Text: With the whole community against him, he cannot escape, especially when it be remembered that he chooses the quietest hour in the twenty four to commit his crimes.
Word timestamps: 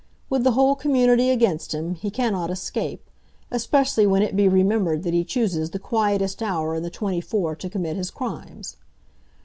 With 0.31 0.43
the 0.43 0.53
whole 0.53 0.73
community 0.75 1.29
against 1.29 1.75
him, 1.75 1.93
he 1.93 2.09
cannot 2.09 2.49
escape, 2.49 3.07
especially 3.51 4.07
when 4.07 4.23
it 4.23 4.35
be 4.35 4.47
remembered 4.49 5.03
that 5.03 5.13
he 5.13 5.23
chooses 5.23 5.69
the 5.69 5.77
quietest 5.77 6.41
hour 6.41 6.73
in 6.73 6.81
the 6.81 6.89
twenty 6.89 7.21
four 7.21 7.55
to 7.57 7.69
commit 7.69 7.97
his 7.97 8.09
crimes. 8.09 8.77